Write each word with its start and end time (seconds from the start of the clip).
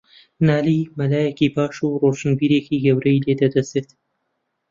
نالی 0.47 0.79
مەلایەکی 0.97 1.53
باش 1.55 1.75
و 1.81 1.99
ڕۆشنبیرێکی 2.03 2.81
گەورەی 2.85 3.23
لێدەردەچێت 3.25 3.89